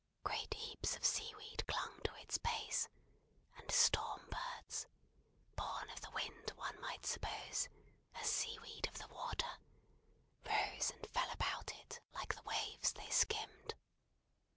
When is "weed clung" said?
1.35-2.01